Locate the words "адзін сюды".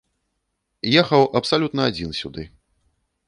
1.91-2.43